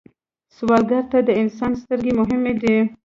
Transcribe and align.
سوالګر 0.55 1.03
ته 1.11 1.19
د 1.27 1.29
انسان 1.41 1.71
سترګې 1.81 2.11
مهمې 2.19 2.53
دي 2.61 2.75